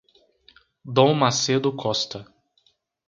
[0.95, 2.19] Dom Macedo Costa